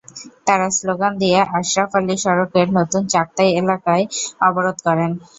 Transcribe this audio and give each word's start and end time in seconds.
তাঁরা 0.47 0.67
স্লোগান 0.77 1.13
দিয়ে 1.21 1.39
আশরাফ 1.51 1.91
আলী 1.97 2.15
সড়কের 2.23 2.67
নতুন 2.77 3.01
চাক্তাই 3.13 3.49
এলাকায় 3.61 4.03
অবরোধ 4.47 4.77
করেন। 4.87 5.11